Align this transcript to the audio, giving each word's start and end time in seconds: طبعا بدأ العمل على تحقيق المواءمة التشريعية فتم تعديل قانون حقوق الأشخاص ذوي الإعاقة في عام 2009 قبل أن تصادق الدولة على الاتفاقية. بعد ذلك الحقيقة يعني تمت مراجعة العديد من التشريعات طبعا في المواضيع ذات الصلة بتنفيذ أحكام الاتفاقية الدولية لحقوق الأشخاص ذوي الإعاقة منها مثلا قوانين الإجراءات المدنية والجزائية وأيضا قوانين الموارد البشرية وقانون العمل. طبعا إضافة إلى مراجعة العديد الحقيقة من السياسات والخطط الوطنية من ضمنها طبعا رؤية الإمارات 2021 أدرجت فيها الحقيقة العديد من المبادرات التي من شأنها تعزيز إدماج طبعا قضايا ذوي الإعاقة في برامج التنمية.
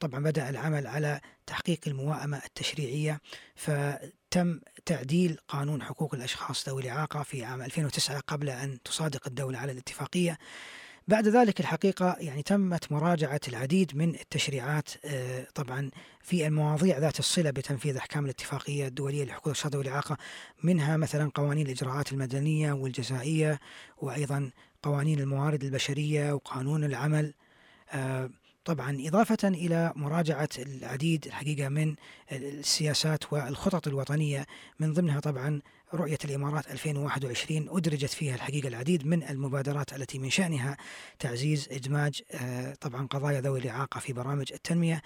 طبعا 0.00 0.20
بدأ 0.20 0.48
العمل 0.50 0.86
على 0.86 1.20
تحقيق 1.46 1.80
المواءمة 1.86 2.42
التشريعية 2.46 3.20
فتم 3.54 4.60
تعديل 4.86 5.38
قانون 5.48 5.82
حقوق 5.82 6.14
الأشخاص 6.14 6.68
ذوي 6.68 6.82
الإعاقة 6.82 7.22
في 7.22 7.44
عام 7.44 7.62
2009 7.62 8.20
قبل 8.20 8.50
أن 8.50 8.82
تصادق 8.82 9.26
الدولة 9.26 9.58
على 9.58 9.72
الاتفاقية. 9.72 10.38
بعد 11.08 11.28
ذلك 11.28 11.60
الحقيقة 11.60 12.16
يعني 12.20 12.42
تمت 12.42 12.92
مراجعة 12.92 13.40
العديد 13.48 13.96
من 13.96 14.14
التشريعات 14.14 14.88
طبعا 15.54 15.90
في 16.22 16.46
المواضيع 16.46 16.98
ذات 16.98 17.18
الصلة 17.18 17.50
بتنفيذ 17.50 17.96
أحكام 17.96 18.24
الاتفاقية 18.24 18.86
الدولية 18.86 19.24
لحقوق 19.24 19.46
الأشخاص 19.46 19.72
ذوي 19.72 19.82
الإعاقة 19.82 20.16
منها 20.62 20.96
مثلا 20.96 21.30
قوانين 21.34 21.66
الإجراءات 21.66 22.12
المدنية 22.12 22.72
والجزائية 22.72 23.58
وأيضا 23.98 24.50
قوانين 24.82 25.20
الموارد 25.20 25.64
البشرية 25.64 26.32
وقانون 26.32 26.84
العمل. 26.84 27.34
طبعا 28.68 28.96
إضافة 29.00 29.48
إلى 29.48 29.92
مراجعة 29.96 30.48
العديد 30.58 31.26
الحقيقة 31.26 31.68
من 31.68 31.94
السياسات 32.32 33.32
والخطط 33.32 33.88
الوطنية 33.88 34.46
من 34.80 34.92
ضمنها 34.92 35.20
طبعا 35.20 35.60
رؤية 35.94 36.18
الإمارات 36.24 36.70
2021 36.70 37.68
أدرجت 37.68 38.10
فيها 38.10 38.34
الحقيقة 38.34 38.68
العديد 38.68 39.06
من 39.06 39.22
المبادرات 39.22 39.92
التي 39.92 40.18
من 40.18 40.30
شأنها 40.30 40.76
تعزيز 41.18 41.68
إدماج 41.70 42.22
طبعا 42.80 43.06
قضايا 43.06 43.40
ذوي 43.40 43.58
الإعاقة 43.58 44.00
في 44.00 44.12
برامج 44.12 44.52
التنمية. 44.52 45.02